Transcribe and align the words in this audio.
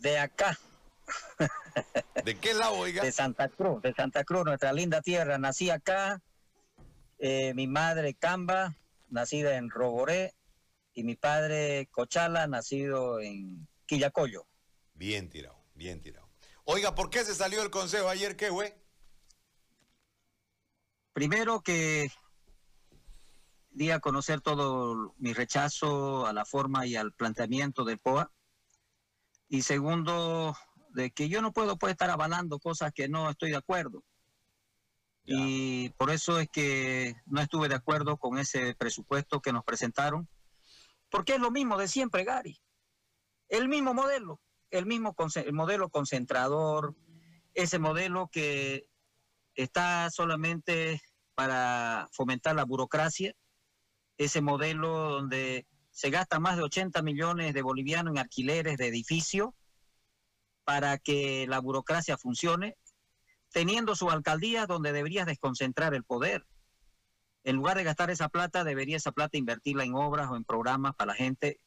de 0.00 0.18
acá. 0.18 0.58
¿De 2.24 2.38
qué 2.38 2.54
lado, 2.54 2.74
oiga? 2.74 3.02
De 3.02 3.12
Santa 3.12 3.48
Cruz, 3.48 3.82
de 3.82 3.92
Santa 3.94 4.24
Cruz, 4.24 4.44
nuestra 4.44 4.72
linda 4.72 5.00
tierra. 5.00 5.38
Nací 5.38 5.70
acá, 5.70 6.22
eh, 7.18 7.52
mi 7.54 7.66
madre 7.66 8.14
Camba, 8.14 8.76
nacida 9.08 9.56
en 9.56 9.70
Roboré, 9.70 10.34
y 10.92 11.04
mi 11.04 11.16
padre 11.16 11.88
Cochala, 11.90 12.46
nacido 12.46 13.20
en 13.20 13.66
Quillacollo. 13.86 14.46
Bien 14.94 15.28
tirado, 15.28 15.64
bien 15.74 16.00
tirado. 16.00 16.28
Oiga, 16.64 16.94
¿por 16.94 17.10
qué 17.10 17.24
se 17.24 17.34
salió 17.34 17.60
del 17.60 17.70
consejo 17.70 18.08
ayer? 18.08 18.36
¿Qué, 18.36 18.50
güey? 18.50 18.74
Primero 21.12 21.60
que 21.60 22.10
di 23.70 23.90
a 23.90 24.00
conocer 24.00 24.40
todo 24.40 25.14
mi 25.18 25.32
rechazo 25.32 26.26
a 26.26 26.32
la 26.32 26.44
forma 26.44 26.86
y 26.86 26.96
al 26.96 27.12
planteamiento 27.12 27.84
del 27.84 27.98
POA. 27.98 28.30
Y 29.50 29.62
segundo, 29.62 30.56
de 30.90 31.10
que 31.10 31.28
yo 31.28 31.42
no 31.42 31.52
puedo 31.52 31.76
pues, 31.76 31.90
estar 31.90 32.08
avalando 32.08 32.60
cosas 32.60 32.92
que 32.94 33.08
no 33.08 33.28
estoy 33.28 33.50
de 33.50 33.56
acuerdo. 33.56 34.04
Y 35.24 35.90
por 35.90 36.10
eso 36.10 36.38
es 36.38 36.48
que 36.48 37.16
no 37.26 37.40
estuve 37.40 37.68
de 37.68 37.74
acuerdo 37.74 38.16
con 38.16 38.38
ese 38.38 38.74
presupuesto 38.76 39.40
que 39.40 39.52
nos 39.52 39.64
presentaron, 39.64 40.28
porque 41.10 41.34
es 41.34 41.40
lo 41.40 41.50
mismo 41.50 41.76
de 41.76 41.88
siempre, 41.88 42.24
Gary. 42.24 42.60
El 43.48 43.68
mismo 43.68 43.92
modelo, 43.92 44.40
el 44.70 44.86
mismo 44.86 45.16
el 45.34 45.52
modelo 45.52 45.90
concentrador, 45.90 46.94
ese 47.52 47.80
modelo 47.80 48.28
que 48.32 48.86
está 49.56 50.10
solamente 50.10 51.02
para 51.34 52.08
fomentar 52.12 52.54
la 52.54 52.64
burocracia, 52.64 53.34
ese 54.16 54.40
modelo 54.40 55.10
donde 55.10 55.66
se 56.00 56.08
gasta 56.08 56.40
más 56.40 56.56
de 56.56 56.62
80 56.62 57.02
millones 57.02 57.52
de 57.52 57.60
bolivianos 57.60 58.12
en 58.12 58.18
alquileres 58.20 58.78
de 58.78 58.86
edificios 58.86 59.50
para 60.64 60.96
que 60.96 61.46
la 61.46 61.58
burocracia 61.58 62.16
funcione, 62.16 62.78
teniendo 63.52 63.94
su 63.94 64.10
alcaldía 64.10 64.64
donde 64.64 64.94
deberías 64.94 65.26
desconcentrar 65.26 65.92
el 65.92 66.02
poder. 66.02 66.46
En 67.44 67.56
lugar 67.56 67.76
de 67.76 67.84
gastar 67.84 68.10
esa 68.10 68.30
plata, 68.30 68.64
debería 68.64 68.96
esa 68.96 69.12
plata 69.12 69.36
invertirla 69.36 69.84
en 69.84 69.94
obras 69.94 70.30
o 70.30 70.36
en 70.36 70.44
programas 70.44 70.94
para 70.94 71.08
la 71.08 71.14
gente 71.16 71.60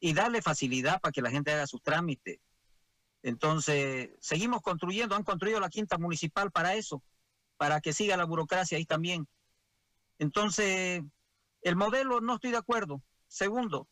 y 0.00 0.14
darle 0.14 0.40
facilidad 0.40 0.98
para 1.02 1.12
que 1.12 1.20
la 1.20 1.30
gente 1.30 1.52
haga 1.52 1.66
sus 1.66 1.82
trámites. 1.82 2.38
Entonces, 3.22 4.12
seguimos 4.18 4.62
construyendo, 4.62 5.14
han 5.14 5.24
construido 5.24 5.60
la 5.60 5.68
quinta 5.68 5.98
municipal 5.98 6.50
para 6.50 6.74
eso, 6.74 7.02
para 7.58 7.82
que 7.82 7.92
siga 7.92 8.16
la 8.16 8.24
burocracia 8.24 8.78
ahí 8.78 8.86
también. 8.86 9.28
Entonces, 10.18 11.02
el 11.60 11.76
modelo 11.76 12.22
no 12.22 12.36
estoy 12.36 12.50
de 12.50 12.56
acuerdo. 12.56 13.02
Segundo, 13.34 13.88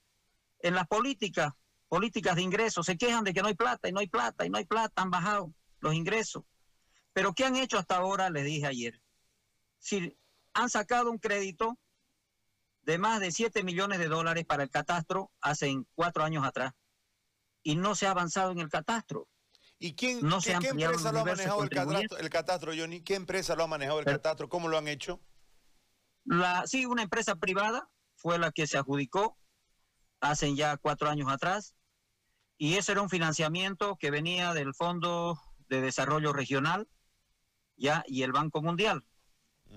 en 0.60 0.76
las 0.76 0.86
políticas, 0.86 1.52
políticas 1.88 2.36
de 2.36 2.42
ingresos, 2.42 2.86
se 2.86 2.96
quejan 2.96 3.24
de 3.24 3.34
que 3.34 3.42
no 3.42 3.48
hay 3.48 3.54
plata 3.54 3.88
y 3.88 3.92
no 3.92 3.98
hay 3.98 4.06
plata 4.06 4.46
y 4.46 4.50
no 4.50 4.58
hay 4.58 4.66
plata, 4.66 5.02
han 5.02 5.10
bajado 5.10 5.52
los 5.80 5.94
ingresos. 5.94 6.44
Pero 7.12 7.34
¿qué 7.34 7.44
han 7.44 7.56
hecho 7.56 7.76
hasta 7.76 7.96
ahora? 7.96 8.30
Les 8.30 8.44
dije 8.44 8.68
ayer. 8.68 9.02
Si 9.78 10.16
han 10.54 10.70
sacado 10.70 11.10
un 11.10 11.18
crédito 11.18 11.76
de 12.82 12.98
más 12.98 13.18
de 13.18 13.32
7 13.32 13.64
millones 13.64 13.98
de 13.98 14.06
dólares 14.06 14.44
para 14.46 14.62
el 14.62 14.70
catastro 14.70 15.32
hace 15.40 15.74
cuatro 15.96 16.22
años 16.22 16.44
atrás 16.46 16.72
y 17.64 17.74
no 17.74 17.96
se 17.96 18.06
ha 18.06 18.12
avanzado 18.12 18.52
en 18.52 18.60
el 18.60 18.68
catastro. 18.68 19.26
¿Y 19.80 19.96
quién, 19.96 20.20
¿qué, 20.60 20.68
empresa 20.68 21.10
lo 21.10 21.18
ha 21.18 21.24
manejado 21.24 21.64
el 21.64 21.68
catastro, 21.68 22.18
el 22.18 22.30
catastro, 22.30 22.72
Johnny? 22.76 23.02
¿Qué 23.02 23.16
empresa 23.16 23.56
lo 23.56 23.64
ha 23.64 23.66
manejado 23.66 23.98
el 23.98 24.04
catastro? 24.04 24.48
¿Cómo 24.48 24.68
lo 24.68 24.78
han 24.78 24.86
hecho? 24.86 25.20
La, 26.26 26.64
sí, 26.68 26.86
una 26.86 27.02
empresa 27.02 27.34
privada 27.34 27.91
fue 28.22 28.38
la 28.38 28.52
que 28.52 28.66
se 28.66 28.78
adjudicó 28.78 29.36
hace 30.20 30.54
ya 30.54 30.76
cuatro 30.76 31.10
años 31.10 31.30
atrás 31.30 31.74
y 32.56 32.74
ese 32.74 32.92
era 32.92 33.02
un 33.02 33.10
financiamiento 33.10 33.96
que 33.96 34.12
venía 34.12 34.54
del 34.54 34.72
Fondo 34.72 35.36
de 35.68 35.80
Desarrollo 35.80 36.32
Regional 36.32 36.88
ya 37.76 38.04
y 38.06 38.22
el 38.22 38.30
Banco 38.30 38.62
Mundial, 38.62 39.04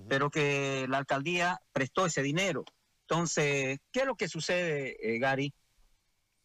pero 0.08 0.30
que 0.30 0.86
la 0.88 1.00
alcaldía 1.00 1.60
prestó 1.72 2.06
ese 2.06 2.22
dinero. 2.22 2.64
Entonces, 3.02 3.80
¿qué 3.92 4.02
es 4.02 4.06
lo 4.06 4.16
que 4.16 4.28
sucede, 4.28 4.98
eh, 5.02 5.18
Gary? 5.18 5.54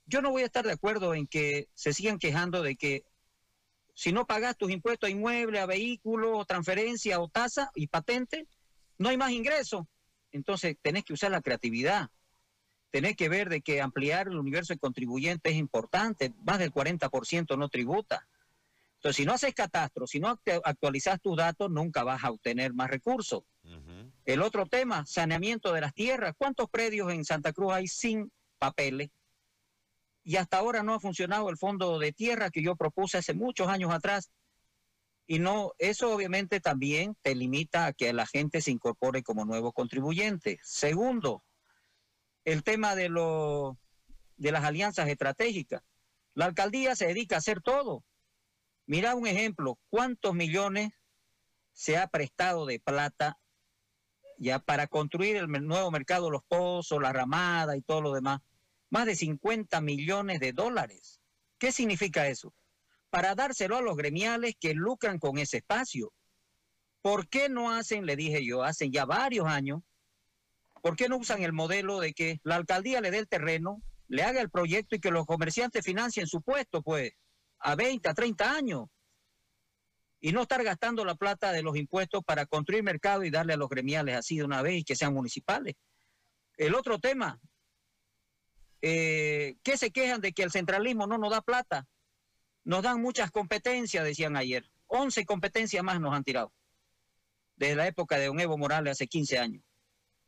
Yo 0.06 0.22
no 0.22 0.30
voy 0.30 0.42
a 0.42 0.46
estar 0.46 0.64
de 0.64 0.72
acuerdo 0.72 1.14
en 1.14 1.26
que 1.26 1.68
se 1.74 1.92
sigan 1.92 2.18
quejando 2.18 2.62
de 2.62 2.76
que 2.76 3.04
si 3.94 4.12
no 4.12 4.26
pagas 4.26 4.56
tus 4.56 4.70
impuestos 4.70 5.08
a 5.08 5.10
inmueble, 5.10 5.60
a 5.60 5.66
vehículo, 5.66 6.42
transferencia 6.46 7.20
o 7.20 7.28
tasa 7.28 7.70
y 7.74 7.86
patente, 7.86 8.48
no 8.96 9.10
hay 9.10 9.18
más 9.18 9.32
ingresos. 9.32 9.82
Entonces, 10.32 10.76
tenés 10.82 11.04
que 11.04 11.12
usar 11.12 11.30
la 11.30 11.40
creatividad. 11.40 12.10
Tenés 12.90 13.16
que 13.16 13.28
ver 13.28 13.48
de 13.48 13.60
que 13.60 13.80
ampliar 13.80 14.28
el 14.28 14.36
universo 14.36 14.72
de 14.72 14.78
contribuyentes 14.78 15.52
es 15.52 15.58
importante. 15.58 16.32
Más 16.44 16.58
del 16.58 16.72
40% 16.72 17.56
no 17.56 17.68
tributa. 17.68 18.26
Entonces, 18.96 19.16
si 19.16 19.24
no 19.24 19.32
haces 19.32 19.54
catastro, 19.54 20.06
si 20.06 20.20
no 20.20 20.28
actualizas 20.64 21.20
tus 21.20 21.36
datos, 21.36 21.70
nunca 21.70 22.04
vas 22.04 22.22
a 22.22 22.30
obtener 22.30 22.74
más 22.74 22.90
recursos. 22.90 23.44
El 24.24 24.42
otro 24.42 24.66
tema, 24.66 25.06
saneamiento 25.06 25.72
de 25.72 25.80
las 25.80 25.94
tierras. 25.94 26.34
¿Cuántos 26.36 26.68
predios 26.68 27.10
en 27.12 27.24
Santa 27.24 27.52
Cruz 27.52 27.72
hay 27.72 27.88
sin 27.88 28.30
papeles? 28.58 29.10
Y 30.22 30.36
hasta 30.36 30.58
ahora 30.58 30.82
no 30.82 30.92
ha 30.92 31.00
funcionado 31.00 31.48
el 31.48 31.56
fondo 31.56 31.98
de 31.98 32.12
tierra 32.12 32.50
que 32.50 32.62
yo 32.62 32.76
propuse 32.76 33.18
hace 33.18 33.32
muchos 33.32 33.68
años 33.68 33.90
atrás. 33.90 34.30
Y 35.30 35.38
no, 35.38 35.74
eso 35.78 36.12
obviamente 36.12 36.58
también 36.58 37.16
te 37.22 37.36
limita 37.36 37.86
a 37.86 37.92
que 37.92 38.12
la 38.12 38.26
gente 38.26 38.60
se 38.60 38.72
incorpore 38.72 39.22
como 39.22 39.44
nuevo 39.44 39.72
contribuyente. 39.72 40.58
Segundo, 40.64 41.44
el 42.44 42.64
tema 42.64 42.96
de, 42.96 43.04
de 44.36 44.50
las 44.52 44.64
alianzas 44.64 45.08
estratégicas. 45.08 45.84
La 46.34 46.46
alcaldía 46.46 46.96
se 46.96 47.06
dedica 47.06 47.36
a 47.36 47.38
hacer 47.38 47.60
todo. 47.60 48.02
Mira 48.86 49.14
un 49.14 49.28
ejemplo, 49.28 49.78
¿cuántos 49.88 50.34
millones 50.34 50.90
se 51.74 51.96
ha 51.96 52.08
prestado 52.08 52.66
de 52.66 52.80
plata 52.80 53.38
ya 54.36 54.58
para 54.58 54.88
construir 54.88 55.36
el 55.36 55.46
nuevo 55.46 55.92
mercado 55.92 56.28
Los 56.32 56.42
Pozos, 56.42 57.00
la 57.00 57.12
Ramada 57.12 57.76
y 57.76 57.82
todo 57.82 58.00
lo 58.00 58.12
demás? 58.12 58.40
Más 58.88 59.06
de 59.06 59.14
50 59.14 59.80
millones 59.80 60.40
de 60.40 60.52
dólares. 60.52 61.20
¿Qué 61.56 61.70
significa 61.70 62.26
eso? 62.26 62.52
Para 63.10 63.34
dárselo 63.34 63.76
a 63.76 63.82
los 63.82 63.96
gremiales 63.96 64.54
que 64.58 64.74
lucran 64.74 65.18
con 65.18 65.38
ese 65.38 65.58
espacio. 65.58 66.12
¿Por 67.02 67.28
qué 67.28 67.48
no 67.48 67.72
hacen, 67.72 68.06
le 68.06 68.16
dije 68.16 68.44
yo, 68.44 68.62
hacen 68.62 68.92
ya 68.92 69.04
varios 69.04 69.46
años, 69.46 69.80
¿por 70.82 70.96
qué 70.96 71.08
no 71.08 71.16
usan 71.16 71.42
el 71.42 71.52
modelo 71.52 71.98
de 72.00 72.12
que 72.12 72.40
la 72.42 72.56
alcaldía 72.56 73.00
le 73.00 73.10
dé 73.10 73.18
el 73.18 73.28
terreno, 73.28 73.82
le 74.08 74.22
haga 74.22 74.40
el 74.40 74.50
proyecto 74.50 74.96
y 74.96 75.00
que 75.00 75.10
los 75.10 75.26
comerciantes 75.26 75.84
financien 75.84 76.26
su 76.26 76.42
puesto, 76.42 76.82
pues, 76.82 77.12
a 77.58 77.74
20, 77.74 78.08
a 78.08 78.14
30 78.14 78.52
años? 78.52 78.88
y 80.20 80.32
no 80.32 80.42
estar 80.42 80.62
gastando 80.62 81.04
la 81.04 81.14
plata 81.14 81.50
de 81.50 81.62
los 81.62 81.76
impuestos 81.76 82.22
para 82.24 82.46
construir 82.46 82.82
mercado 82.82 83.24
y 83.24 83.30
darle 83.30 83.54
a 83.54 83.56
los 83.56 83.68
gremiales 83.68 84.16
así 84.16 84.36
de 84.36 84.44
una 84.44 84.62
vez 84.62 84.80
y 84.80 84.84
que 84.84 84.96
sean 84.96 85.14
municipales. 85.14 85.74
El 86.56 86.74
otro 86.74 86.98
tema, 86.98 87.40
eh, 88.82 89.56
¿qué 89.62 89.78
se 89.78 89.90
quejan 89.90 90.20
de 90.20 90.32
que 90.32 90.42
el 90.42 90.50
centralismo 90.50 91.06
no 91.06 91.16
nos 91.16 91.30
da 91.30 91.40
plata? 91.40 91.86
Nos 92.70 92.84
dan 92.84 93.02
muchas 93.02 93.32
competencias, 93.32 94.04
decían 94.04 94.36
ayer. 94.36 94.70
11 94.86 95.26
competencias 95.26 95.82
más 95.82 96.00
nos 96.00 96.14
han 96.14 96.22
tirado. 96.22 96.52
Desde 97.56 97.74
la 97.74 97.88
época 97.88 98.16
de 98.16 98.26
Don 98.26 98.38
Evo 98.38 98.56
Morales 98.56 98.92
hace 98.92 99.08
15 99.08 99.40
años. 99.40 99.64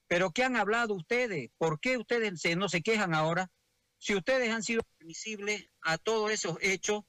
Pero 0.09 0.33
¿qué 0.33 0.43
han 0.43 0.57
hablado 0.57 0.93
ustedes? 0.95 1.53
¿Por 1.57 1.79
qué 1.79 1.99
ustedes 1.99 2.45
no 2.57 2.69
se 2.69 2.83
quejan 2.83 3.15
ahora? 3.15 3.53
Si 3.99 4.17
ustedes 4.17 4.51
han 4.51 4.65
sido 4.65 4.83
permisibles 4.99 5.69
a 5.83 5.99
todos 5.99 6.33
esos 6.33 6.59
hechos 6.63 7.05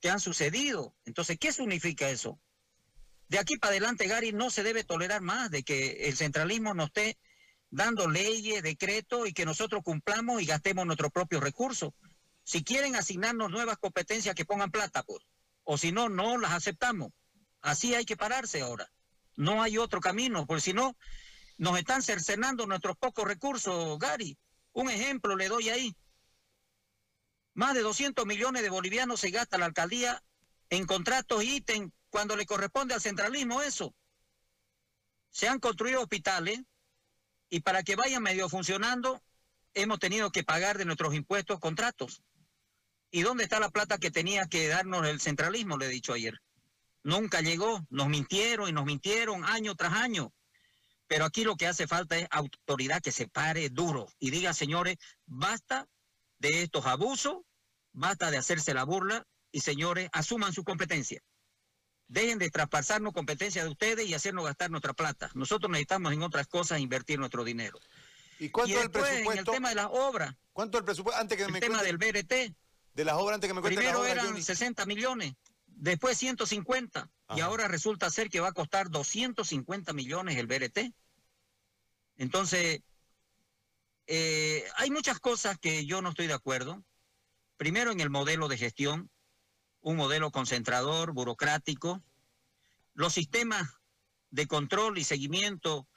que 0.00 0.10
han 0.10 0.18
sucedido. 0.18 0.96
Entonces, 1.04 1.38
¿qué 1.38 1.52
significa 1.52 2.10
eso? 2.10 2.40
De 3.28 3.38
aquí 3.38 3.58
para 3.58 3.70
adelante, 3.70 4.08
Gary, 4.08 4.32
no 4.32 4.50
se 4.50 4.64
debe 4.64 4.82
tolerar 4.82 5.20
más 5.20 5.48
de 5.52 5.62
que 5.62 6.08
el 6.08 6.16
centralismo 6.16 6.74
nos 6.74 6.86
esté 6.86 7.20
dando 7.70 8.10
leyes, 8.10 8.64
decretos 8.64 9.28
y 9.28 9.32
que 9.32 9.44
nosotros 9.44 9.84
cumplamos 9.84 10.42
y 10.42 10.46
gastemos 10.46 10.86
nuestros 10.86 11.12
propios 11.12 11.40
recursos. 11.40 11.92
Si 12.44 12.64
quieren 12.64 12.96
asignarnos 12.96 13.50
nuevas 13.50 13.78
competencias, 13.78 14.34
que 14.34 14.44
pongan 14.44 14.70
plata, 14.70 15.02
pues. 15.02 15.24
O 15.64 15.78
si 15.78 15.92
no, 15.92 16.08
no 16.08 16.38
las 16.38 16.52
aceptamos. 16.52 17.12
Así 17.60 17.94
hay 17.94 18.04
que 18.04 18.16
pararse 18.16 18.60
ahora. 18.60 18.90
No 19.36 19.62
hay 19.62 19.78
otro 19.78 20.00
camino, 20.00 20.46
porque 20.46 20.60
si 20.60 20.72
no, 20.72 20.96
nos 21.56 21.78
están 21.78 22.02
cercenando 22.02 22.66
nuestros 22.66 22.96
pocos 22.96 23.24
recursos, 23.24 23.98
Gary. 23.98 24.36
Un 24.72 24.90
ejemplo 24.90 25.36
le 25.36 25.48
doy 25.48 25.68
ahí. 25.68 25.96
Más 27.54 27.74
de 27.74 27.82
200 27.82 28.26
millones 28.26 28.62
de 28.62 28.70
bolivianos 28.70 29.20
se 29.20 29.30
gasta 29.30 29.58
la 29.58 29.66
alcaldía 29.66 30.22
en 30.70 30.86
contratos 30.86 31.44
y 31.44 31.56
ítems 31.56 31.92
cuando 32.08 32.34
le 32.34 32.46
corresponde 32.46 32.94
al 32.94 33.00
centralismo 33.00 33.62
eso. 33.62 33.94
Se 35.30 35.48
han 35.48 35.60
construido 35.60 36.00
hospitales 36.00 36.60
y 37.48 37.60
para 37.60 37.82
que 37.82 37.96
vayan 37.96 38.22
medio 38.22 38.48
funcionando 38.48 39.22
hemos 39.74 39.98
tenido 39.98 40.32
que 40.32 40.44
pagar 40.44 40.78
de 40.78 40.84
nuestros 40.84 41.14
impuestos 41.14 41.60
contratos. 41.60 42.22
¿Y 43.14 43.20
dónde 43.20 43.44
está 43.44 43.60
la 43.60 43.68
plata 43.68 43.98
que 43.98 44.10
tenía 44.10 44.46
que 44.46 44.68
darnos 44.68 45.06
el 45.06 45.20
centralismo? 45.20 45.76
Le 45.76 45.86
he 45.86 45.90
dicho 45.90 46.14
ayer. 46.14 46.40
Nunca 47.04 47.42
llegó, 47.42 47.86
nos 47.90 48.08
mintieron 48.08 48.70
y 48.70 48.72
nos 48.72 48.86
mintieron 48.86 49.44
año 49.44 49.74
tras 49.74 49.92
año. 49.92 50.32
Pero 51.08 51.26
aquí 51.26 51.44
lo 51.44 51.56
que 51.56 51.66
hace 51.66 51.86
falta 51.86 52.16
es 52.16 52.26
autoridad 52.30 53.02
que 53.02 53.12
se 53.12 53.28
pare 53.28 53.68
duro 53.68 54.08
y 54.18 54.30
diga, 54.30 54.54
señores, 54.54 54.96
basta 55.26 55.86
de 56.38 56.62
estos 56.62 56.86
abusos, 56.86 57.42
basta 57.92 58.30
de 58.30 58.38
hacerse 58.38 58.72
la 58.72 58.84
burla 58.84 59.26
y 59.50 59.60
señores 59.60 60.08
asuman 60.12 60.54
su 60.54 60.64
competencia. 60.64 61.20
Dejen 62.08 62.38
de 62.38 62.50
traspasarnos 62.50 63.12
competencia 63.12 63.62
de 63.62 63.70
ustedes 63.70 64.06
y 64.06 64.14
hacernos 64.14 64.46
gastar 64.46 64.70
nuestra 64.70 64.94
plata. 64.94 65.30
Nosotros 65.34 65.70
necesitamos 65.70 66.14
en 66.14 66.22
otras 66.22 66.46
cosas 66.46 66.80
invertir 66.80 67.18
nuestro 67.18 67.44
dinero. 67.44 67.78
¿Y 68.38 68.48
cuánto 68.48 68.80
el 68.80 68.90
presupuesto? 68.90 69.32
En 69.32 69.38
el 69.38 69.44
tema 69.44 69.68
de 69.68 69.74
las 69.74 69.88
obras. 69.90 70.34
¿Cuánto 70.54 70.78
el 70.78 70.84
presupuesto? 70.84 71.20
Antes 71.20 71.36
que 71.36 71.44
el 71.44 71.52
me 71.52 71.60
tema 71.60 71.82
del 71.82 71.98
BRT. 71.98 72.54
De 72.94 73.04
las 73.04 73.14
obras 73.16 73.36
antes 73.36 73.48
que 73.48 73.54
me 73.54 73.62
Primero 73.62 74.04
eran 74.04 74.42
60 74.42 74.84
millones, 74.86 75.34
después 75.66 76.18
150 76.18 77.10
y 77.34 77.40
ahora 77.40 77.68
resulta 77.68 78.10
ser 78.10 78.28
que 78.28 78.40
va 78.40 78.48
a 78.48 78.52
costar 78.52 78.90
250 78.90 79.92
millones 79.92 80.36
el 80.36 80.46
BRT. 80.46 80.92
Entonces, 82.16 82.82
eh, 84.06 84.64
hay 84.76 84.90
muchas 84.90 85.18
cosas 85.20 85.58
que 85.58 85.86
yo 85.86 86.02
no 86.02 86.10
estoy 86.10 86.26
de 86.26 86.34
acuerdo. 86.34 86.84
Primero 87.56 87.90
en 87.90 88.00
el 88.00 88.10
modelo 88.10 88.48
de 88.48 88.58
gestión, 88.58 89.10
un 89.80 89.96
modelo 89.96 90.30
concentrador, 90.30 91.12
burocrático. 91.12 92.02
Los 92.94 93.14
sistemas 93.14 93.80
de 94.30 94.46
control 94.46 94.98
y 94.98 95.04
seguimiento 95.04 95.88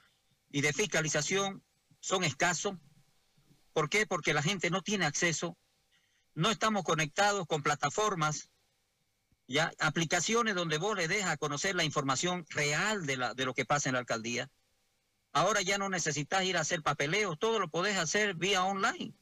y 0.50 0.60
de 0.62 0.72
fiscalización 0.72 1.62
son 2.00 2.24
escasos. 2.24 2.76
¿Por 3.72 3.90
qué? 3.90 4.06
Porque 4.06 4.32
la 4.32 4.42
gente 4.42 4.70
no 4.70 4.82
tiene 4.82 5.04
acceso. 5.04 5.56
No 6.36 6.50
estamos 6.50 6.84
conectados 6.84 7.46
con 7.46 7.62
plataformas, 7.62 8.50
ya 9.48 9.72
aplicaciones 9.78 10.54
donde 10.54 10.76
vos 10.76 10.94
le 10.94 11.08
dejas 11.08 11.38
conocer 11.38 11.74
la 11.74 11.82
información 11.82 12.44
real 12.50 13.06
de, 13.06 13.16
la, 13.16 13.32
de 13.32 13.46
lo 13.46 13.54
que 13.54 13.64
pasa 13.64 13.88
en 13.88 13.94
la 13.94 14.00
alcaldía. 14.00 14.50
Ahora 15.32 15.62
ya 15.62 15.78
no 15.78 15.88
necesitas 15.88 16.44
ir 16.44 16.58
a 16.58 16.60
hacer 16.60 16.82
papeleos, 16.82 17.38
todo 17.38 17.58
lo 17.58 17.70
podés 17.70 17.96
hacer 17.96 18.34
vía 18.34 18.62
online. 18.64 19.14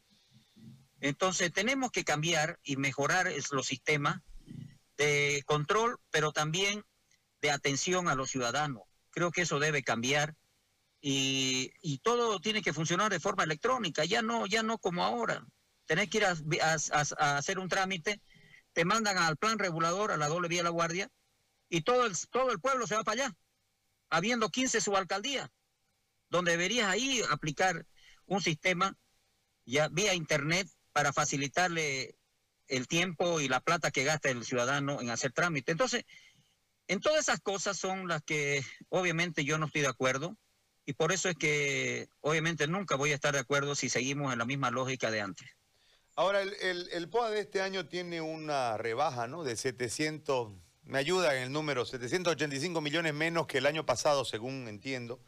Entonces 0.99 1.53
tenemos 1.53 1.93
que 1.93 2.03
cambiar 2.03 2.59
y 2.65 2.77
mejorar 2.79 3.31
los 3.53 3.67
sistemas 3.67 4.21
de 4.97 5.45
control, 5.47 6.01
pero 6.11 6.33
también 6.33 6.85
de 7.41 7.53
atención 7.53 8.09
a 8.09 8.17
los 8.17 8.29
ciudadanos. 8.29 8.83
Creo 9.11 9.31
que 9.31 9.43
eso 9.43 9.61
debe 9.61 9.85
cambiar 9.85 10.35
y, 11.01 12.01
todo 12.03 12.41
tiene 12.41 12.61
que 12.61 12.73
funcionar 12.73 13.13
de 13.13 13.21
forma 13.21 13.45
electrónica, 13.45 14.05
ya 14.05 14.21
no, 14.21 14.47
ya 14.47 14.65
no 14.65 14.79
como 14.79 15.05
ahora. 15.05 15.47
Tenés 15.87 16.09
que 16.09 16.19
ir 16.19 16.25
a, 16.27 17.37
hacer 17.37 17.59
un 17.59 17.69
trámite, 17.69 18.21
te 18.73 18.85
mandan 18.85 19.19
al 19.19 19.37
plan 19.37 19.59
regulador, 19.59 20.11
a 20.11 20.17
la 20.17 20.29
doble 20.29 20.49
vía 20.49 20.61
de 20.61 20.65
la 20.65 20.71
guardia, 20.71 21.11
y 21.69 21.83
todo 21.83 22.07
el, 22.07 22.15
todo 22.31 22.51
el 22.51 22.61
pueblo 22.61 22.87
se 22.87 22.95
va 22.95 23.05
para 23.05 23.25
allá, 23.27 23.37
habiendo 24.11 24.49
15 24.49 24.81
subalcaldías 24.81 25.51
donde 26.35 26.53
deberías 26.53 26.89
ahí 26.89 27.23
aplicar 27.31 27.87
un 28.27 28.43
sistema 28.43 28.97
ya 29.67 29.89
vía 29.89 30.15
internet 30.15 30.69
para 30.93 31.13
facilitarle 31.13 32.17
el 32.67 32.89
tiempo 32.89 33.41
y 33.41 33.47
la 33.47 33.61
plata 33.61 33.91
que 33.91 34.03
gasta 34.03 34.31
el 34.31 34.45
ciudadano 34.45 35.01
en 35.01 35.11
hacer 35.11 35.33
trámite. 35.33 35.71
Entonces, 35.71 36.05
en 36.89 37.01
todas 37.01 37.21
esas 37.21 37.41
cosas 37.41 37.79
son 37.79 38.09
las 38.09 38.23
que 38.23 38.65
obviamente 38.89 39.45
yo 39.45 39.59
no 39.59 39.67
estoy 39.67 39.83
de 39.83 39.89
acuerdo 39.89 40.37
y 40.85 40.95
por 40.95 41.13
eso 41.13 41.29
es 41.29 41.37
que 41.37 42.09
obviamente 42.21 42.67
nunca 42.67 42.97
voy 42.97 43.13
a 43.13 43.15
estar 43.15 43.33
de 43.33 43.41
acuerdo 43.41 43.75
si 43.75 43.89
seguimos 43.89 44.33
en 44.33 44.39
la 44.39 44.45
misma 44.45 44.71
lógica 44.71 45.13
de 45.13 45.21
antes. 45.21 45.49
Ahora, 46.17 46.43
el, 46.43 46.89
el, 46.93 47.09
POA 47.09 47.31
de 47.31 47.41
este 47.41 47.61
año 47.61 47.87
tiene 47.87 48.21
una 48.21 48.77
rebaja, 48.77 49.27
¿no? 49.27 49.43
De 49.43 49.57
700, 49.57 50.53
me 50.85 50.99
ayuda 50.99 51.35
en 51.35 51.43
el 51.43 51.53
número, 51.53 51.85
785 51.85 52.81
millones 52.81 53.13
menos 53.13 53.49
que 53.49 53.59
el 53.59 53.67
año 53.67 53.85
pasado, 53.85 54.25
según 54.25 54.69
entiendo. 54.69 55.21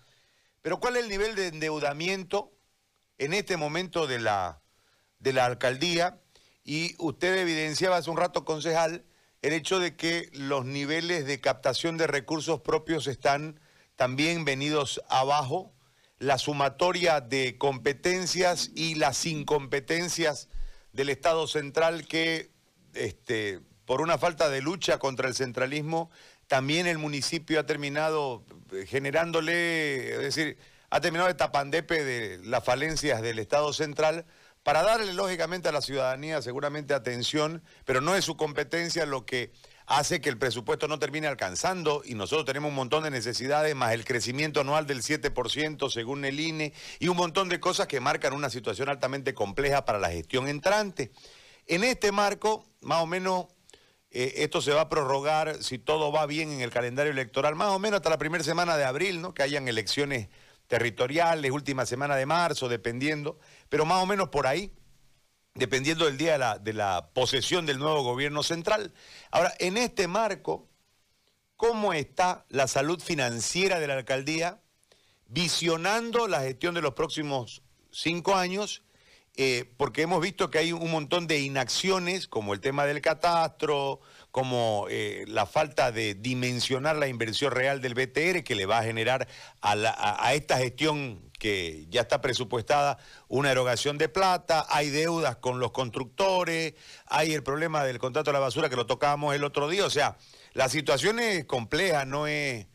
Pero 0.63 0.79
¿cuál 0.79 0.97
es 0.97 1.03
el 1.03 1.09
nivel 1.09 1.35
de 1.35 1.49
endeudamiento 1.49 2.53
en 3.19 3.35
este 3.35 3.57
momento 3.57 4.07
de 4.07 4.21
la, 4.21 4.63
de 5.19 5.33
la 5.33 5.47
alcaldía? 5.47 6.21
Y 6.63 6.95
usted 6.99 7.37
evidenciaba 7.37 7.97
hace 7.97 8.11
un 8.11 8.17
rato, 8.17 8.45
concejal, 8.45 9.05
el 9.43 9.55
hecho 9.55 9.81
de 9.81 9.97
que 9.97 10.31
los 10.35 10.65
niveles 10.65 11.27
de 11.27 11.41
captación 11.41 11.97
de 11.97 12.07
recursos 12.07 12.61
propios 12.61 13.09
están 13.09 13.59
también 13.97 14.45
venidos 14.45 15.03
abajo, 15.09 15.75
la 16.21 16.39
sumatoria 16.39 17.21
de 17.21 17.59
competencias 17.59 18.71
y 18.77 18.95
las 18.95 19.27
incompetencias 19.27 20.49
del 20.97 21.11
Estado 21.11 21.47
central 21.47 22.09
que, 22.09 22.51
este, 22.95 23.61
por 23.85 24.01
una 24.01 24.17
falta 24.17 24.49
de 24.49 24.63
lucha 24.63 24.99
contra 24.99 25.29
el 25.29 25.35
centralismo, 25.35 26.11
también 26.47 26.87
el 26.87 26.97
municipio 26.99 27.61
ha 27.61 27.67
terminado 27.67 28.45
eh, 28.73 28.87
generándole, 28.87 30.13
es 30.15 30.19
decir, 30.19 30.59
ha 30.89 31.01
terminado 31.01 31.29
de 31.29 31.35
tapandepe 31.35 32.03
de 32.03 32.39
las 32.45 32.65
falencias 32.65 33.21
del 33.21 33.39
Estado 33.39 33.73
central 33.75 34.25
para 34.63 34.83
darle 34.83 35.13
lógicamente 35.13 35.69
a 35.69 35.73
la 35.73 35.83
ciudadanía 35.83 36.41
seguramente 36.41 36.95
atención, 36.95 37.63
pero 37.85 38.01
no 38.01 38.17
es 38.17 38.25
su 38.25 38.37
competencia 38.37 39.05
lo 39.05 39.27
que 39.27 39.53
hace 39.87 40.21
que 40.21 40.29
el 40.29 40.39
presupuesto 40.39 40.89
no 40.89 40.99
termine 40.99 41.27
alcanzando 41.27 42.03
y 42.05 42.15
nosotros 42.15 42.45
tenemos 42.45 42.71
un 42.71 42.75
montón 42.75 43.05
de 43.05 43.11
necesidades, 43.11 43.75
más 43.75 43.93
el 43.93 44.05
crecimiento 44.05 44.61
anual 44.61 44.87
del 44.87 45.03
7% 45.03 45.91
según 45.91 46.25
el 46.25 46.41
INE 46.41 46.73
y 46.99 47.09
un 47.09 47.17
montón 47.17 47.49
de 47.49 47.61
cosas 47.61 47.87
que 47.87 48.01
marcan 48.01 48.33
una 48.33 48.51
situación 48.51 48.89
altamente 48.89 49.33
compleja 49.35 49.85
para 49.85 49.99
la 49.99 50.11
gestión 50.11 50.49
entrante. 50.49 51.13
En 51.67 51.85
este 51.85 52.13
marco, 52.13 52.65
más 52.81 53.03
o 53.03 53.07
menos 53.07 53.47
eh, 54.11 54.35
esto 54.39 54.61
se 54.61 54.73
va 54.73 54.83
a 54.83 54.89
prorrogar, 54.89 55.63
si 55.63 55.79
todo 55.79 56.11
va 56.11 56.27
bien 56.27 56.51
en 56.51 56.61
el 56.61 56.71
calendario 56.71 57.13
electoral, 57.13 57.55
más 57.55 57.69
o 57.69 57.79
menos 57.79 57.99
hasta 57.99 58.11
la 58.11 58.19
primera 58.19 58.43
semana 58.43 58.77
de 58.77 58.85
abril, 58.85 59.21
¿no? 59.21 59.35
que 59.35 59.43
hayan 59.43 59.69
elecciones 59.69 60.29
territoriales, 60.67 61.51
última 61.53 61.87
semana 61.87 62.17
de 62.17 62.27
marzo, 62.27 62.69
dependiendo, 62.69 63.39
pero 63.69 63.85
más 63.85 64.03
o 64.03 64.07
menos 64.07 64.31
por 64.31 64.47
ahí, 64.47 64.73
dependiendo 65.57 66.05
del 66.05 66.17
día 66.17 66.33
de 66.33 66.39
la, 66.39 66.59
de 66.59 66.73
la 66.73 67.11
posesión 67.13 67.67
del 67.67 67.79
nuevo 67.79 68.03
gobierno 68.03 68.43
central. 68.43 68.93
Ahora, 69.31 69.55
en 69.59 69.77
este 69.77 70.09
marco, 70.09 70.69
¿cómo 71.57 71.93
está 71.93 72.45
la 72.49 72.69
salud 72.69 73.01
financiera 73.01 73.81
de 73.81 73.87
la 73.87 73.95
alcaldía 73.95 74.61
visionando 75.29 76.29
la 76.29 76.41
gestión 76.41 76.75
de 76.75 76.83
los 76.83 76.95
próximos 76.95 77.63
cinco 77.91 78.35
años? 78.35 78.83
Eh, 79.39 79.71
porque 79.77 80.01
hemos 80.01 80.23
visto 80.23 80.51
que 80.51 80.59
hay 80.59 80.73
un 80.73 80.91
montón 80.91 81.27
de 81.27 81.41
inacciones, 81.41 82.27
como 82.27 82.55
el 82.55 82.61
tema 82.61 82.87
del 82.87 83.03
catastro, 83.03 84.01
como 84.31 84.87
eh, 84.89 85.25
la 85.29 85.45
falta 85.45 85.93
de 85.93 86.15
dimensionar 86.15 86.97
la 86.97 87.07
inversión 87.07 87.53
real 87.53 87.83
del 87.83 87.93
BTR, 87.93 88.43
que 88.45 88.55
le 88.55 88.65
va 88.65 88.79
a 88.79 88.83
generar 88.83 89.29
a, 89.61 90.33
esta 90.33 90.57
gestión 90.57 91.26
que 91.39 91.87
ya 91.91 92.03
está 92.03 92.21
presupuestada 92.21 92.99
una 93.29 93.51
erogación 93.51 93.99
de 93.99 94.09
plata, 94.09 94.67
hay 94.69 94.91
deudas 94.91 95.37
con 95.37 95.61
los 95.61 95.73
constructores, 95.73 96.75
hay 97.07 97.33
el 97.33 97.43
problema 97.43 97.85
del 97.85 97.99
contrato 97.99 98.31
de 98.31 98.35
la 98.35 98.41
basura 98.41 98.69
que 98.69 98.77
lo 98.77 98.87
tocábamos 98.87 99.35
el 99.35 99.45
otro 99.45 99.69
día, 99.69 99.85
o 99.85 99.91
sea, 99.91 100.17
la 100.53 100.69
situación 100.69 101.19
es 101.19 101.45
compleja, 101.45 102.05
no 102.05 102.27
es, 102.27 102.67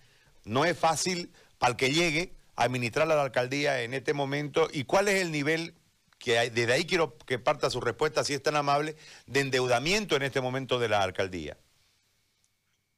no 0.43 0.65
es 0.65 0.77
fácil 0.77 1.31
para 1.57 1.71
el 1.71 1.77
que 1.77 1.91
llegue 1.91 2.35
a 2.55 2.63
administrar 2.63 3.07
la 3.07 3.21
alcaldía 3.21 3.81
en 3.81 3.93
este 3.93 4.13
momento. 4.13 4.67
Y 4.71 4.83
cuál 4.83 5.07
es 5.07 5.21
el 5.21 5.31
nivel 5.31 5.75
que 6.19 6.51
desde 6.51 6.73
ahí 6.73 6.85
quiero 6.85 7.17
que 7.17 7.39
parta 7.39 7.69
su 7.69 7.81
respuesta, 7.81 8.23
si 8.23 8.33
es 8.33 8.43
tan 8.43 8.55
amable, 8.55 8.95
de 9.25 9.39
endeudamiento 9.39 10.15
en 10.15 10.21
este 10.21 10.41
momento 10.41 10.77
de 10.77 10.89
la 10.89 11.01
alcaldía. 11.01 11.57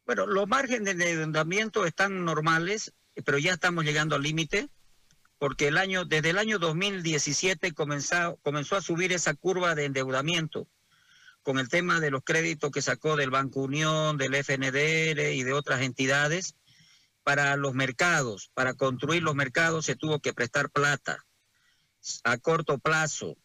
Bueno, 0.05 0.25
los 0.25 0.47
márgenes 0.47 0.97
de 0.97 1.11
endeudamiento 1.11 1.85
están 1.85 2.25
normales, 2.25 2.93
pero 3.23 3.37
ya 3.37 3.53
estamos 3.53 3.85
llegando 3.85 4.17
al 4.17 4.23
límite, 4.23 4.67
porque 5.43 5.67
el 5.67 5.77
año, 5.77 6.05
desde 6.05 6.29
el 6.29 6.37
año 6.37 6.57
2017 6.57 7.73
comenzó, 7.73 8.39
comenzó 8.43 8.77
a 8.77 8.81
subir 8.81 9.11
esa 9.11 9.33
curva 9.33 9.75
de 9.75 9.83
endeudamiento 9.83 10.69
con 11.41 11.59
el 11.59 11.67
tema 11.67 11.99
de 11.99 12.11
los 12.11 12.23
créditos 12.23 12.71
que 12.71 12.81
sacó 12.81 13.17
del 13.17 13.29
Banco 13.29 13.59
Unión, 13.59 14.15
del 14.15 14.35
FNDR 14.35 15.33
y 15.33 15.43
de 15.43 15.51
otras 15.51 15.81
entidades 15.81 16.55
para 17.25 17.57
los 17.57 17.73
mercados. 17.73 18.51
Para 18.53 18.73
construir 18.73 19.21
los 19.21 19.35
mercados 19.35 19.85
se 19.85 19.97
tuvo 19.97 20.21
que 20.21 20.31
prestar 20.31 20.69
plata 20.69 21.25
a 22.23 22.37
corto 22.37 22.77
plazo, 22.77 23.35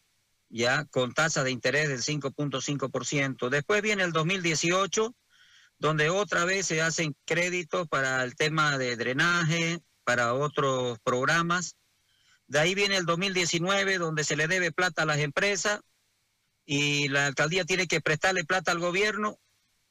ya 0.47 0.85
con 0.85 1.13
tasa 1.13 1.43
de 1.43 1.51
interés 1.51 1.89
del 1.89 2.01
5.5%. 2.01 3.49
Después 3.49 3.81
viene 3.81 4.03
el 4.03 4.13
2018, 4.13 5.13
donde 5.79 6.09
otra 6.09 6.45
vez 6.45 6.65
se 6.65 6.81
hacen 6.81 7.13
créditos 7.25 7.89
para 7.89 8.23
el 8.23 8.35
tema 8.35 8.77
de 8.77 8.95
drenaje, 8.95 9.81
para 10.05 10.33
otros 10.33 10.97
programas. 11.03 11.75
De 12.49 12.57
ahí 12.57 12.73
viene 12.73 12.97
el 12.97 13.05
2019, 13.05 13.99
donde 13.99 14.23
se 14.23 14.35
le 14.35 14.47
debe 14.47 14.71
plata 14.71 15.03
a 15.03 15.05
las 15.05 15.19
empresas 15.19 15.81
y 16.65 17.07
la 17.07 17.27
alcaldía 17.27 17.63
tiene 17.63 17.87
que 17.87 18.01
prestarle 18.01 18.43
plata 18.43 18.71
al 18.71 18.79
gobierno 18.79 19.39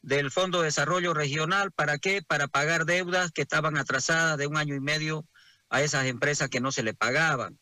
del 0.03 0.33
Fondo 0.33 0.59
de 0.59 0.65
Desarrollo 0.65 1.15
Regional. 1.15 1.71
¿Para 1.71 1.99
qué? 1.99 2.21
Para 2.21 2.49
pagar 2.49 2.85
deudas 2.85 3.31
que 3.31 3.43
estaban 3.43 3.77
atrasadas 3.77 4.39
de 4.39 4.49
un 4.49 4.57
año 4.57 4.75
y 4.75 4.81
medio 4.81 5.25
a 5.71 5.83
esas 5.83 6.07
empresas 6.07 6.49
que 6.49 6.61
no 6.61 6.73
se 6.73 6.83
le 6.83 6.95
pagaban. 6.95 7.61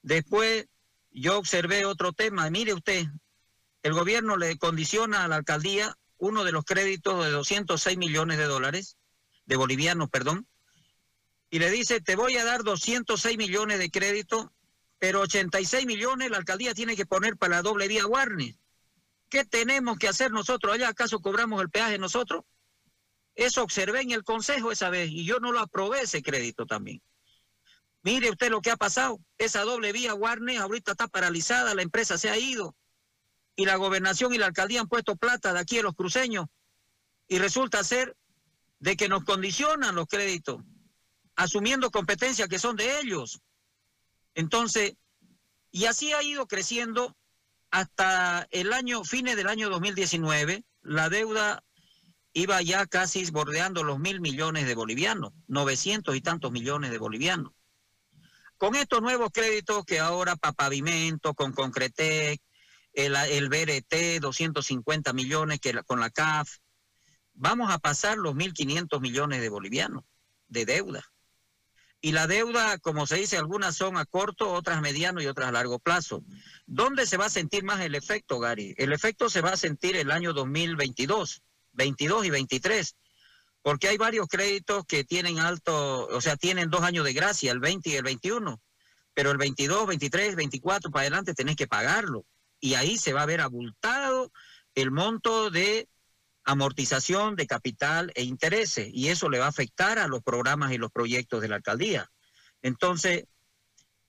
Después 0.00 0.66
yo 1.10 1.36
observé 1.36 1.84
otro 1.84 2.14
tema. 2.14 2.48
Mire 2.48 2.72
usted, 2.72 3.04
el 3.82 3.92
gobierno 3.92 4.38
le 4.38 4.56
condiciona 4.56 5.24
a 5.24 5.28
la 5.28 5.36
alcaldía 5.36 5.94
uno 6.16 6.44
de 6.44 6.52
los 6.52 6.64
créditos 6.64 7.22
de 7.22 7.30
206 7.32 7.98
millones 7.98 8.38
de 8.38 8.44
dólares, 8.44 8.96
de 9.44 9.56
bolivianos, 9.56 10.08
perdón, 10.08 10.46
y 11.52 11.58
le 11.58 11.70
dice, 11.70 12.00
te 12.00 12.16
voy 12.16 12.38
a 12.38 12.44
dar 12.44 12.62
206 12.64 13.36
millones 13.36 13.78
de 13.78 13.90
crédito, 13.90 14.54
pero 14.98 15.20
86 15.20 15.84
millones 15.84 16.30
la 16.30 16.38
alcaldía 16.38 16.72
tiene 16.72 16.96
que 16.96 17.04
poner 17.04 17.36
para 17.36 17.56
la 17.56 17.62
doble 17.62 17.88
vía 17.88 18.06
Warner, 18.06 18.54
¿Qué 19.28 19.44
tenemos 19.44 19.98
que 19.98 20.08
hacer 20.08 20.30
nosotros 20.30 20.74
allá? 20.74 20.88
¿Acaso 20.88 21.20
cobramos 21.20 21.60
el 21.60 21.68
peaje 21.68 21.98
nosotros? 21.98 22.44
Eso 23.34 23.62
observé 23.62 24.00
en 24.00 24.12
el 24.12 24.24
Consejo 24.24 24.72
esa 24.72 24.88
vez 24.88 25.10
y 25.10 25.26
yo 25.26 25.40
no 25.40 25.52
lo 25.52 25.60
aprobé 25.60 26.00
ese 26.00 26.22
crédito 26.22 26.64
también. 26.64 27.02
Mire 28.02 28.30
usted 28.30 28.50
lo 28.50 28.62
que 28.62 28.70
ha 28.70 28.76
pasado. 28.76 29.20
Esa 29.36 29.62
doble 29.62 29.92
vía 29.92 30.14
Warner 30.14 30.58
ahorita 30.58 30.92
está 30.92 31.06
paralizada, 31.06 31.74
la 31.74 31.82
empresa 31.82 32.16
se 32.16 32.30
ha 32.30 32.38
ido 32.38 32.74
y 33.56 33.66
la 33.66 33.76
gobernación 33.76 34.32
y 34.32 34.38
la 34.38 34.46
alcaldía 34.46 34.80
han 34.80 34.88
puesto 34.88 35.16
plata 35.16 35.52
de 35.52 35.60
aquí 35.60 35.78
a 35.78 35.82
los 35.82 35.94
cruceños 35.94 36.46
y 37.28 37.38
resulta 37.38 37.84
ser 37.84 38.16
de 38.78 38.96
que 38.96 39.08
nos 39.08 39.24
condicionan 39.24 39.94
los 39.94 40.06
créditos, 40.06 40.62
asumiendo 41.42 41.90
competencias 41.90 42.48
que 42.48 42.60
son 42.60 42.76
de 42.76 43.00
ellos. 43.00 43.40
Entonces, 44.34 44.94
y 45.72 45.86
así 45.86 46.12
ha 46.12 46.22
ido 46.22 46.46
creciendo 46.46 47.16
hasta 47.70 48.46
el 48.50 48.72
año, 48.72 49.02
fines 49.02 49.36
del 49.36 49.48
año 49.48 49.68
2019, 49.68 50.64
la 50.82 51.08
deuda 51.08 51.64
iba 52.32 52.62
ya 52.62 52.86
casi 52.86 53.28
bordeando 53.30 53.82
los 53.82 53.98
mil 53.98 54.20
millones 54.20 54.66
de 54.66 54.74
bolivianos, 54.74 55.32
900 55.48 56.14
y 56.14 56.20
tantos 56.20 56.52
millones 56.52 56.90
de 56.90 56.98
bolivianos. 56.98 57.52
Con 58.56 58.76
estos 58.76 59.02
nuevos 59.02 59.30
créditos 59.32 59.84
que 59.84 59.98
ahora 59.98 60.36
para 60.36 60.52
pavimento, 60.52 61.34
con 61.34 61.52
Concretec, 61.52 62.40
el, 62.92 63.16
el 63.16 63.48
BRT, 63.48 64.20
250 64.20 65.12
millones 65.12 65.58
que 65.58 65.82
con 65.82 65.98
la 65.98 66.10
CAF, 66.10 66.58
vamos 67.34 67.72
a 67.72 67.78
pasar 67.78 68.18
los 68.18 68.34
1.500 68.34 69.00
millones 69.00 69.40
de 69.40 69.48
bolivianos 69.48 70.04
de 70.46 70.66
deuda. 70.66 71.11
Y 72.02 72.12
la 72.12 72.26
deuda, 72.26 72.78
como 72.78 73.06
se 73.06 73.16
dice, 73.16 73.38
algunas 73.38 73.76
son 73.76 73.96
a 73.96 74.04
corto, 74.04 74.52
otras 74.52 74.76
a 74.76 74.80
mediano 74.82 75.22
y 75.22 75.26
otras 75.26 75.48
a 75.48 75.52
largo 75.52 75.78
plazo. 75.78 76.22
¿Dónde 76.66 77.06
se 77.06 77.16
va 77.16 77.26
a 77.26 77.30
sentir 77.30 77.64
más 77.64 77.80
el 77.80 77.94
efecto, 77.94 78.38
Gary? 78.40 78.74
El 78.76 78.92
efecto 78.92 79.30
se 79.30 79.40
va 79.40 79.52
a 79.52 79.56
sentir 79.56 79.96
el 79.96 80.10
año 80.10 80.34
2022, 80.34 81.42
22 81.72 82.26
y 82.26 82.30
23 82.30 82.96
porque 83.62 83.88
hay 83.88 83.96
varios 83.96 84.26
créditos 84.26 84.84
que 84.86 85.04
tienen 85.04 85.38
alto, 85.38 86.06
o 86.08 86.20
sea, 86.20 86.36
tienen 86.36 86.68
dos 86.68 86.82
años 86.82 87.04
de 87.04 87.12
gracia, 87.12 87.52
el 87.52 87.60
20 87.60 87.90
y 87.90 87.94
el 87.94 88.02
21, 88.02 88.60
pero 89.14 89.30
el 89.30 89.38
22, 89.38 89.86
23, 89.86 90.34
24 90.34 90.90
para 90.90 91.02
adelante 91.02 91.34
tenés 91.34 91.56
que 91.56 91.68
pagarlo. 91.68 92.26
Y 92.60 92.74
ahí 92.74 92.98
se 92.98 93.12
va 93.12 93.22
a 93.22 93.26
ver 93.26 93.40
abultado 93.40 94.32
el 94.74 94.90
monto 94.90 95.50
de 95.50 95.88
amortización 96.44 97.36
de 97.36 97.46
capital 97.46 98.12
e 98.14 98.22
intereses, 98.22 98.88
y 98.92 99.08
eso 99.08 99.28
le 99.28 99.38
va 99.38 99.46
a 99.46 99.48
afectar 99.48 99.98
a 99.98 100.08
los 100.08 100.22
programas 100.22 100.72
y 100.72 100.78
los 100.78 100.90
proyectos 100.90 101.40
de 101.40 101.48
la 101.48 101.56
alcaldía. 101.56 102.10
Entonces, 102.62 103.24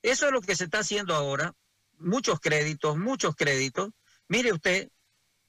eso 0.02 0.26
es 0.26 0.32
lo 0.32 0.42
que 0.42 0.56
se 0.56 0.66
está 0.66 0.80
haciendo 0.80 1.16
ahora, 1.16 1.54
muchos 1.98 2.40
créditos, 2.40 2.98
muchos 2.98 3.36
créditos. 3.36 3.90
Mire 4.28 4.52
usted, 4.52 4.90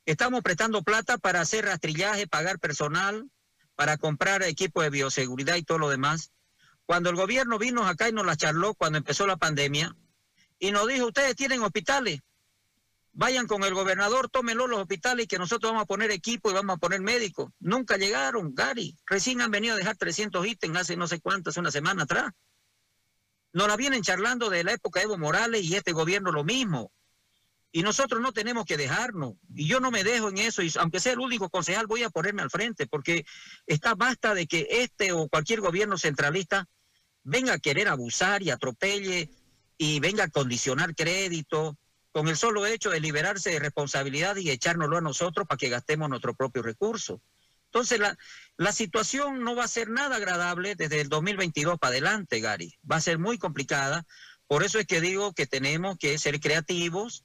estamos 0.07 0.43
prestando 0.43 0.83
plata 0.83 1.19
para 1.19 1.41
hacer 1.41 1.65
rastrillaje, 1.65 2.27
pagar 2.27 2.59
personal, 2.59 3.29
para 3.75 3.97
comprar 3.97 4.43
equipo 4.43 4.83
de 4.83 4.91
bioseguridad 4.91 5.57
y 5.57 5.63
todo 5.63 5.79
lo 5.79 5.89
demás. 5.89 6.31
Cuando 6.87 7.11
el 7.11 7.17
gobierno 7.17 7.59
vino 7.59 7.87
acá 7.87 8.09
y 8.09 8.13
nos 8.13 8.27
la 8.27 8.37
charló 8.37 8.75
cuando 8.75 8.99
empezó 8.99 9.27
la 9.27 9.37
pandemia 9.37 9.97
y 10.59 10.71
nos 10.71 10.87
dijo, 10.87 11.07
ustedes 11.07 11.35
tienen 11.35 11.63
hospitales, 11.63 12.21
vayan 13.15 13.47
con 13.47 13.63
el 13.65 13.75
gobernador, 13.75 14.29
tómenlo 14.29 14.67
los 14.67 14.81
hospitales 14.81 15.25
y 15.25 15.29
que 15.29 15.39
nosotros 15.39 15.71
vamos 15.71 15.85
a 15.85 15.87
poner 15.87 16.11
equipo 16.11 16.51
y 16.51 16.55
vamos 16.55 16.77
a 16.77 16.79
poner 16.79 17.01
médicos. 17.01 17.51
Nunca 17.61 17.97
llegaron, 17.97 18.55
Gary. 18.55 18.97
Recién 19.07 19.41
han 19.41 19.51
venido 19.51 19.75
a 19.75 19.79
dejar 19.79 19.97
300 19.97 20.47
ítems 20.47 20.79
hace 20.79 20.97
no 20.97 21.07
sé 21.07 21.21
cuántas, 21.21 21.57
una 21.57 21.71
semana 21.71 22.03
atrás. 22.03 22.33
Nos 23.53 23.69
la 23.69 23.77
vienen 23.77 24.03
charlando 24.03 24.51
de 24.51 24.65
la 24.65 24.73
época 24.73 24.99
de 24.99 25.05
Evo 25.05 25.17
Morales 25.17 25.63
y 25.63 25.77
este 25.77 25.93
gobierno 25.93 26.33
lo 26.33 26.43
mismo. 26.43 26.91
Y 27.71 27.83
nosotros 27.83 28.21
no 28.21 28.33
tenemos 28.33 28.65
que 28.65 28.77
dejarnos. 28.77 29.35
Y 29.55 29.69
yo 29.69 29.79
no 29.79 29.93
me 29.93 30.03
dejo 30.03 30.29
en 30.29 30.39
eso. 30.39 30.63
Y 30.63 30.73
aunque 30.79 31.01
sea 31.01 31.13
el 31.13 31.21
único 31.21 31.49
concejal, 31.51 31.87
voy 31.87 32.03
a 32.03 32.11
ponerme 32.11 32.43
al 32.43 32.51
frente, 32.51 32.87
porque 32.87 33.25
está 33.67 33.95
basta 33.95 34.35
de 34.35 34.47
que 34.47 34.67
este 34.71 35.13
o 35.13 35.29
cualquier 35.29 35.61
gobierno 35.61 35.99
centralista 35.99 36.69
venga 37.23 37.55
a 37.55 37.59
querer 37.59 37.89
abusar 37.89 38.43
y 38.43 38.51
atropelle 38.51 39.31
y 39.79 40.01
venga 40.01 40.25
a 40.25 40.29
condicionar 40.29 40.95
crédito 40.95 41.77
con 42.15 42.29
el 42.29 42.37
solo 42.37 42.65
hecho 42.65 42.91
de 42.91 43.01
liberarse 43.01 43.51
de 43.51 43.59
responsabilidad 43.59 44.37
y 44.37 44.49
echárnoslo 44.49 44.99
a 44.99 45.01
nosotros 45.01 45.49
para 45.49 45.59
que 45.59 45.69
gastemos 45.69 46.09
nuestro 46.09 46.33
propio 46.33 46.63
recurso. 46.63 47.21
Entonces, 47.65 47.99
la, 47.99 48.73
situación 48.73 49.43
no 49.43 49.57
va 49.57 49.65
a 49.65 49.69
ser 49.69 49.91
nada 49.91 50.15
agradable 50.15 50.77
desde 50.77 51.01
el 51.01 51.09
2022 51.09 51.77
para 51.77 51.91
adelante, 51.91 52.39
Gary. 52.39 52.73
Va 52.89 52.97
a 52.97 53.01
ser 53.01 53.19
muy 53.19 53.37
complicada. 53.37 54.07
Por 54.47 54.63
eso 54.63 54.79
es 54.79 54.87
que 54.87 55.01
digo 55.01 55.33
que 55.33 55.49
tenemos 55.49 55.99
que 55.99 56.17
ser 56.19 56.39
creativos, 56.39 57.25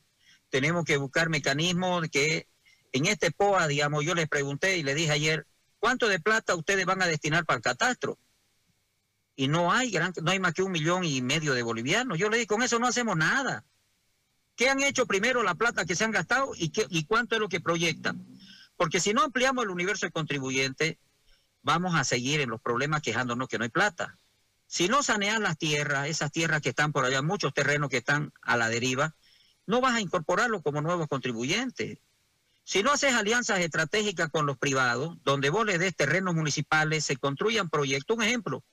tenemos 0.49 0.85
que 0.85 0.97
buscar 0.97 1.29
mecanismos 1.29 2.09
que 2.11 2.47
en 2.91 3.05
este 3.05 3.29
POA, 3.29 3.67
digamos, 3.67 4.03
yo 4.03 4.15
les 4.15 4.27
pregunté 4.27 4.77
y 4.77 4.81
le 4.81 4.95
dije 4.95 5.11
ayer, 5.11 5.45
¿cuánto 5.77 6.07
de 6.07 6.19
plata 6.19 6.55
ustedes 6.55 6.87
van 6.87 7.03
a 7.03 7.07
destinar 7.07 7.45
para 7.45 7.57
el 7.57 7.63
catastro? 7.63 8.17
Y 9.35 9.49
no 9.49 9.71
hay, 9.71 9.91
gran, 9.91 10.13
no 10.23 10.31
hay 10.31 10.39
más 10.39 10.55
que 10.55 10.63
un 10.63 10.71
millón 10.71 11.03
y 11.03 11.21
medio 11.21 11.53
de 11.53 11.61
bolivianos. 11.61 12.17
Yo 12.17 12.27
le 12.27 12.37
dije, 12.37 12.47
con 12.47 12.63
eso 12.63 12.79
no 12.79 12.87
hacemos 12.87 13.15
nada. 13.15 13.63
¿Qué 14.59 14.69
han 14.69 14.83
hecho 14.83 15.05
primero 15.05 15.41
la 15.41 15.55
plata 15.55 15.85
que 15.85 15.95
se 15.95 16.03
han 16.03 16.11
gastado 16.11 16.51
y, 16.53 16.67
qué, 16.67 16.85
y 16.89 17.05
cuánto 17.05 17.35
es 17.35 17.39
lo 17.39 17.47
que 17.47 17.61
proyectan? 17.61 18.27
Porque 18.75 18.99
si 18.99 19.13
no 19.13 19.23
ampliamos 19.23 19.63
el 19.63 19.69
universo 19.69 20.05
de 20.05 20.11
contribuyentes, 20.11 20.97
vamos 21.61 21.95
a 21.95 22.03
seguir 22.03 22.41
en 22.41 22.49
los 22.49 22.59
problemas 22.59 23.01
quejándonos 23.01 23.47
que 23.47 23.57
no 23.57 23.63
hay 23.63 23.69
plata. 23.69 24.17
Si 24.67 24.89
no 24.89 25.01
sanean 25.01 25.43
las 25.43 25.57
tierras, 25.57 26.09
esas 26.09 26.33
tierras 26.33 26.59
que 26.59 26.67
están 26.67 26.91
por 26.91 27.05
allá, 27.05 27.21
muchos 27.21 27.53
terrenos 27.53 27.89
que 27.89 27.99
están 27.99 28.33
a 28.41 28.57
la 28.57 28.67
deriva, 28.67 29.15
no 29.65 29.79
vas 29.79 29.95
a 29.95 30.01
incorporarlos 30.01 30.61
como 30.61 30.81
nuevos 30.81 31.07
contribuyentes. 31.07 31.99
Si 32.65 32.83
no 32.83 32.91
haces 32.91 33.13
alianzas 33.13 33.61
estratégicas 33.61 34.27
con 34.27 34.45
los 34.45 34.57
privados, 34.57 35.23
donde 35.23 35.51
vos 35.51 35.65
les 35.65 35.79
des 35.79 35.95
terrenos 35.95 36.35
municipales, 36.35 37.05
se 37.05 37.15
construyan 37.15 37.69
proyectos. 37.69 38.17
Un 38.17 38.23
ejemplo, 38.23 38.65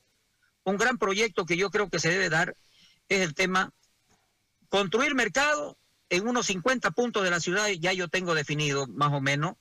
un 0.64 0.78
gran 0.78 0.98
proyecto 0.98 1.46
que 1.46 1.56
yo 1.56 1.70
creo 1.70 1.88
que 1.88 2.00
se 2.00 2.08
debe 2.08 2.28
dar 2.28 2.56
es 3.08 3.20
el 3.20 3.34
tema 3.34 3.72
construir 4.68 5.14
mercado 5.14 5.78
en 6.08 6.28
unos 6.28 6.46
50 6.46 6.90
puntos 6.92 7.24
de 7.24 7.30
la 7.30 7.40
ciudad, 7.40 7.68
ya 7.68 7.92
yo 7.92 8.08
tengo 8.08 8.34
definido 8.34 8.86
más 8.86 9.12
o 9.12 9.20
menos 9.20 9.56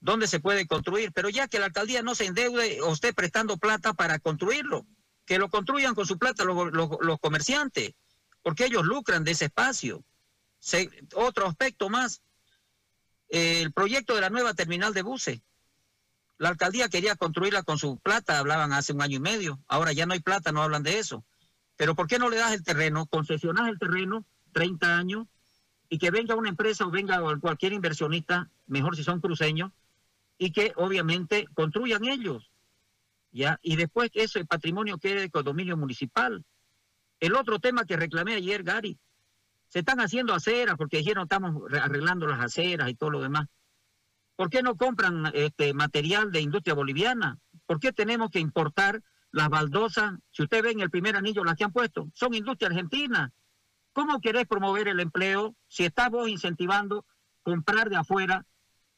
dónde 0.00 0.26
se 0.26 0.40
puede 0.40 0.66
construir, 0.66 1.12
pero 1.12 1.28
ya 1.28 1.48
que 1.48 1.58
la 1.58 1.66
alcaldía 1.66 2.02
no 2.02 2.14
se 2.14 2.26
endeude 2.26 2.80
o 2.82 2.92
esté 2.92 3.12
prestando 3.12 3.56
plata 3.56 3.94
para 3.94 4.18
construirlo, 4.18 4.84
que 5.24 5.38
lo 5.38 5.48
construyan 5.48 5.94
con 5.94 6.06
su 6.06 6.18
plata 6.18 6.44
los, 6.44 7.20
comerciantes, 7.20 7.92
porque 8.42 8.66
ellos 8.66 8.84
lucran 8.84 9.24
de 9.24 9.30
ese 9.30 9.46
espacio 9.46 10.04
otro 11.14 11.46
aspecto 11.46 11.88
más, 11.88 12.22
el 13.28 13.72
proyecto 13.72 14.14
de 14.14 14.20
la 14.20 14.30
nueva 14.30 14.54
terminal 14.54 14.92
de 14.92 15.02
buses. 15.02 15.40
La 16.38 16.50
alcaldía 16.50 16.88
quería 16.88 17.16
construirla 17.16 17.62
con 17.62 17.78
su 17.78 17.98
plata, 17.98 18.38
hablaban 18.38 18.72
hace 18.72 18.92
un 18.92 19.02
año 19.02 19.16
y 19.16 19.20
medio, 19.20 19.60
ahora 19.68 19.92
ya 19.92 20.06
no 20.06 20.12
hay 20.12 20.20
plata, 20.20 20.52
no 20.52 20.62
hablan 20.62 20.82
de 20.82 20.98
eso. 20.98 21.24
Pero 21.76 21.94
¿por 21.94 22.06
qué 22.06 22.18
no 22.18 22.28
le 22.28 22.36
das 22.36 22.52
el 22.52 22.62
terreno, 22.62 23.06
concesionas 23.06 23.68
el 23.68 23.78
terreno, 23.78 24.24
30 24.52 24.96
años, 24.96 25.26
y 25.88 25.98
que 25.98 26.10
venga 26.10 26.34
una 26.34 26.48
empresa 26.48 26.86
o 26.86 26.90
venga 26.90 27.20
cualquier 27.40 27.72
inversionista, 27.72 28.50
mejor 28.66 28.96
si 28.96 29.04
son 29.04 29.20
cruceños, 29.20 29.72
y 30.38 30.50
que 30.50 30.72
obviamente 30.76 31.46
construyan 31.54 32.04
ellos, 32.04 32.50
¿ya? 33.30 33.58
Y 33.62 33.76
después 33.76 34.10
que 34.10 34.24
ese 34.24 34.44
patrimonio 34.44 34.98
quede 34.98 35.28
de 35.28 35.42
dominio 35.42 35.76
municipal. 35.76 36.44
El 37.20 37.34
otro 37.36 37.58
tema 37.58 37.84
que 37.84 37.96
reclamé 37.96 38.34
ayer, 38.34 38.62
Gary, 38.62 38.98
se 39.68 39.78
están 39.78 40.00
haciendo 40.00 40.34
aceras 40.34 40.76
porque 40.76 40.98
dijeron 40.98 41.24
estamos 41.24 41.62
arreglando 41.72 42.26
las 42.26 42.40
aceras 42.40 42.90
y 42.90 42.94
todo 42.94 43.10
lo 43.10 43.20
demás. 43.20 43.46
¿Por 44.36 44.50
qué 44.50 44.62
no 44.62 44.76
compran 44.76 45.30
este 45.34 45.72
material 45.74 46.32
de 46.32 46.40
industria 46.40 46.74
boliviana? 46.74 47.38
¿Por 47.66 47.80
qué 47.80 47.92
tenemos 47.92 48.30
que 48.30 48.40
importar 48.40 49.02
las 49.32 49.48
baldosas? 49.48 50.12
Si 50.30 50.42
usted 50.42 50.62
ve 50.62 50.70
en 50.70 50.80
el 50.80 50.90
primer 50.90 51.16
anillo 51.16 51.44
las 51.44 51.56
que 51.56 51.64
han 51.64 51.72
puesto, 51.72 52.08
son 52.14 52.34
industria 52.34 52.68
argentina. 52.68 53.32
¿Cómo 53.92 54.20
querés 54.20 54.46
promover 54.46 54.88
el 54.88 55.00
empleo 55.00 55.54
si 55.68 55.84
estás 55.84 56.10
vos 56.10 56.28
incentivando 56.28 57.04
comprar 57.42 57.90
de 57.90 57.96
afuera, 57.96 58.46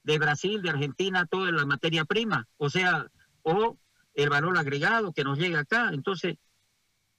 de 0.03 0.19
Brasil, 0.19 0.61
de 0.63 0.71
Argentina, 0.71 1.27
toda 1.27 1.51
la 1.51 1.65
materia 1.65 2.05
prima? 2.05 2.47
O 2.59 2.69
sea, 2.69 3.07
o 3.43 3.79
el 4.15 4.29
valor 4.29 4.59
agregado 4.59 5.13
que 5.13 5.25
nos 5.25 5.39
llega 5.39 5.61
acá. 5.61 5.91
Entonces, 5.93 6.37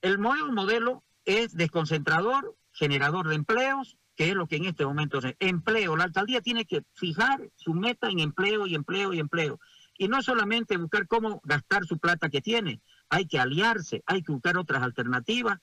el 0.00 0.20
nuevo 0.20 0.52
modelo 0.52 1.04
es 1.24 1.54
desconcentrador, 1.54 2.56
generador 2.72 3.28
de 3.28 3.34
empleos, 3.34 3.98
que 4.14 4.30
es 4.30 4.34
lo 4.34 4.46
que 4.46 4.56
en 4.56 4.64
este 4.64 4.86
momento 4.86 5.18
es 5.18 5.34
empleo. 5.40 5.96
La 5.96 6.04
alcaldía 6.04 6.40
tiene 6.40 6.64
que 6.64 6.82
fijar 6.94 7.50
su 7.54 7.74
meta 7.74 8.08
en 8.08 8.20
empleo 8.20 8.66
y 8.66 8.74
empleo 8.74 9.12
y 9.12 9.20
empleo. 9.20 9.60
Y 9.98 10.08
no 10.08 10.22
solamente 10.22 10.76
buscar 10.76 11.06
cómo 11.06 11.40
gastar 11.44 11.84
su 11.84 11.98
plata 11.98 12.30
que 12.30 12.40
tiene, 12.40 12.80
hay 13.08 13.26
que 13.26 13.38
aliarse, 13.38 14.02
hay 14.06 14.22
que 14.22 14.32
buscar 14.32 14.56
otras 14.56 14.82
alternativas 14.82 15.58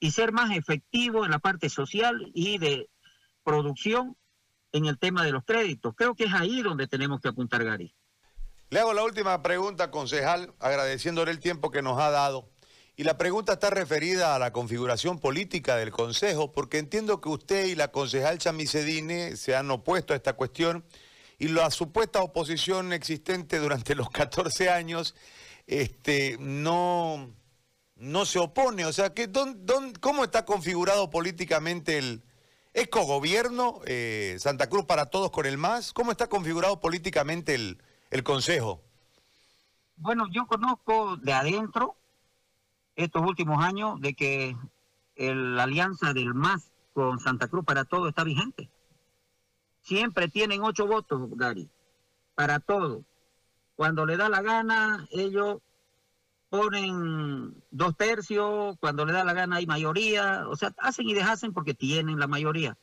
y 0.00 0.10
ser 0.10 0.32
más 0.32 0.56
efectivo 0.56 1.24
en 1.24 1.30
la 1.30 1.38
parte 1.38 1.68
social 1.68 2.30
y 2.34 2.58
de 2.58 2.88
producción 3.42 4.16
en 4.72 4.86
el 4.86 4.98
tema 4.98 5.24
de 5.24 5.32
los 5.32 5.44
créditos. 5.44 5.94
Creo 5.96 6.14
que 6.14 6.24
es 6.24 6.34
ahí 6.34 6.62
donde 6.62 6.86
tenemos 6.86 7.20
que 7.20 7.28
apuntar, 7.28 7.64
Gary. 7.64 7.94
Le 8.70 8.80
hago 8.80 8.92
la 8.92 9.04
última 9.04 9.40
pregunta, 9.42 9.90
concejal, 9.90 10.52
agradeciéndole 10.58 11.30
el 11.30 11.38
tiempo 11.38 11.70
que 11.70 11.82
nos 11.82 12.00
ha 12.00 12.10
dado 12.10 12.50
Y 12.96 13.04
la 13.04 13.18
pregunta 13.18 13.54
está 13.54 13.70
referida 13.70 14.34
a 14.34 14.38
la 14.38 14.52
configuración 14.52 15.18
política 15.18 15.76
del 15.76 15.90
Consejo, 15.90 16.52
porque 16.52 16.78
entiendo 16.78 17.20
que 17.20 17.28
usted 17.28 17.66
y 17.66 17.74
la 17.74 17.88
concejal 17.88 18.38
Chamicedine 18.38 19.36
se 19.36 19.56
han 19.56 19.70
opuesto 19.70 20.12
a 20.12 20.16
esta 20.16 20.34
cuestión 20.34 20.84
y 21.38 21.48
la 21.48 21.70
supuesta 21.70 22.22
oposición 22.22 22.92
existente 22.92 23.58
durante 23.58 23.94
los 23.94 24.10
14 24.10 24.70
años 24.70 25.14
este, 25.66 26.36
no, 26.38 27.30
no 27.96 28.24
se 28.26 28.38
opone. 28.38 28.84
O 28.84 28.92
sea, 28.92 29.14
que, 29.14 29.30
cómo 30.00 30.24
está 30.24 30.44
configurado 30.44 31.10
políticamente 31.10 31.98
el... 31.98 32.22
¿Es 32.72 32.88
cogobierno 32.88 33.80
eh, 33.86 34.36
Santa 34.40 34.68
Cruz 34.68 34.84
para 34.84 35.06
todos 35.06 35.30
con 35.30 35.46
el 35.46 35.58
MAS? 35.58 35.92
¿Cómo 35.92 36.10
está 36.10 36.26
configurado 36.26 36.80
políticamente 36.80 37.54
el, 37.54 37.80
el 38.10 38.24
Consejo? 38.24 38.82
Bueno, 39.96 40.26
yo 40.32 40.46
conozco 40.48 41.16
de 41.18 41.32
adentro 41.32 41.94
estos 42.96 43.22
últimos 43.22 43.64
años 43.64 44.00
de 44.00 44.14
que 44.14 44.56
la 45.16 45.62
alianza 45.62 46.12
del 46.12 46.34
MAS 46.34 46.72
con 46.92 47.20
Santa 47.20 47.46
Cruz 47.46 47.64
para 47.64 47.84
todo 47.84 48.08
está 48.08 48.24
vigente. 48.24 48.68
Siempre 49.84 50.28
tienen 50.28 50.62
ocho 50.62 50.86
votos, 50.86 51.28
Gary, 51.36 51.68
para 52.34 52.58
todo. 52.58 53.04
Cuando 53.76 54.06
le 54.06 54.16
da 54.16 54.30
la 54.30 54.40
gana, 54.40 55.06
ellos 55.10 55.58
ponen 56.48 57.54
dos 57.70 57.94
tercios, 57.94 58.76
cuando 58.80 59.04
le 59.04 59.12
da 59.12 59.24
la 59.24 59.34
gana 59.34 59.56
hay 59.56 59.66
mayoría, 59.66 60.48
o 60.48 60.56
sea, 60.56 60.72
hacen 60.78 61.06
y 61.06 61.12
deshacen 61.12 61.52
porque 61.52 61.74
tienen 61.74 62.18
la 62.18 62.26
mayoría. 62.26 62.78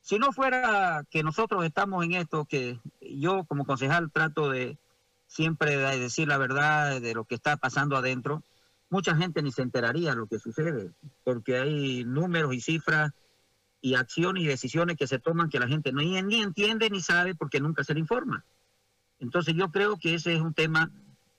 Si 0.00 0.18
no 0.18 0.32
fuera 0.32 1.04
que 1.10 1.22
nosotros 1.22 1.62
estamos 1.64 2.04
en 2.04 2.12
esto, 2.12 2.46
que 2.46 2.80
yo 3.02 3.44
como 3.44 3.66
concejal 3.66 4.10
trato 4.10 4.48
de 4.48 4.78
siempre 5.26 5.76
decir 5.76 6.26
la 6.26 6.38
verdad 6.38 7.02
de 7.02 7.14
lo 7.14 7.24
que 7.24 7.34
está 7.34 7.58
pasando 7.58 7.98
adentro, 7.98 8.42
mucha 8.88 9.14
gente 9.14 9.42
ni 9.42 9.52
se 9.52 9.60
enteraría 9.60 10.10
de 10.10 10.16
lo 10.16 10.26
que 10.26 10.38
sucede, 10.38 10.90
porque 11.22 11.58
hay 11.58 12.04
números 12.04 12.54
y 12.54 12.62
cifras 12.62 13.12
y 13.80 13.94
acciones 13.94 14.42
y 14.42 14.46
decisiones 14.46 14.96
que 14.96 15.06
se 15.06 15.18
toman 15.18 15.48
que 15.48 15.58
la 15.58 15.68
gente 15.68 15.92
no, 15.92 16.02
ni 16.02 16.40
entiende 16.40 16.90
ni 16.90 17.00
sabe 17.00 17.34
porque 17.34 17.60
nunca 17.60 17.84
se 17.84 17.94
le 17.94 18.00
informa. 18.00 18.44
Entonces 19.18 19.54
yo 19.54 19.70
creo 19.70 19.98
que 19.98 20.14
ese 20.14 20.34
es 20.34 20.40
un 20.40 20.54
tema 20.54 20.90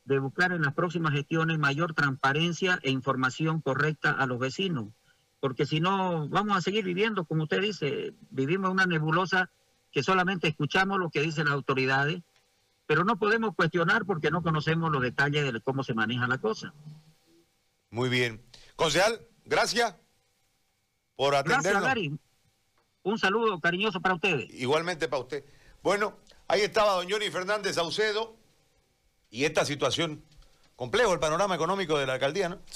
de 0.05 0.19
buscar 0.19 0.51
en 0.51 0.61
las 0.61 0.73
próximas 0.73 1.13
gestiones 1.13 1.59
mayor 1.59 1.93
transparencia 1.93 2.79
e 2.83 2.91
información 2.91 3.61
correcta 3.61 4.11
a 4.11 4.25
los 4.25 4.39
vecinos, 4.39 4.89
porque 5.39 5.65
si 5.65 5.79
no 5.79 6.27
vamos 6.29 6.57
a 6.57 6.61
seguir 6.61 6.83
viviendo, 6.83 7.25
como 7.25 7.43
usted 7.43 7.61
dice, 7.61 8.13
vivimos 8.29 8.71
una 8.71 8.85
nebulosa 8.85 9.49
que 9.91 10.03
solamente 10.03 10.47
escuchamos 10.47 10.99
lo 10.99 11.09
que 11.09 11.21
dicen 11.21 11.45
las 11.45 11.53
autoridades, 11.53 12.21
pero 12.85 13.03
no 13.03 13.17
podemos 13.17 13.55
cuestionar 13.55 14.05
porque 14.05 14.31
no 14.31 14.41
conocemos 14.41 14.91
los 14.91 15.01
detalles 15.01 15.51
de 15.51 15.61
cómo 15.61 15.83
se 15.83 15.93
maneja 15.93 16.27
la 16.27 16.39
cosa. 16.39 16.73
Muy 17.89 18.09
bien. 18.09 18.41
Concejal, 18.75 19.21
gracias 19.45 19.95
por 21.15 21.35
atendernos. 21.35 21.83
Gracias, 21.83 22.11
Un 23.03 23.17
saludo 23.17 23.59
cariñoso 23.59 23.99
para 24.01 24.15
ustedes. 24.15 24.49
Igualmente 24.53 25.07
para 25.07 25.21
usted. 25.21 25.43
Bueno, 25.81 26.17
ahí 26.47 26.61
estaba 26.61 26.93
don 26.93 27.07
Fernández 27.31 27.75
Saucedo 27.75 28.35
y 29.29 29.45
esta 29.45 29.65
situación 29.65 30.23
complejo, 30.75 31.13
el 31.13 31.19
panorama 31.19 31.55
económico 31.55 31.97
de 31.97 32.05
la 32.05 32.13
alcaldía, 32.13 32.49
¿no? 32.49 32.61